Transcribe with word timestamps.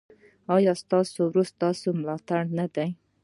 ایا 0.55 0.73
ستاسو 0.83 1.17
ورور 1.25 1.45
ستاسو 1.53 1.87
ملاتړ 1.99 2.41
نه 2.57 2.65
دی؟ 2.75 2.89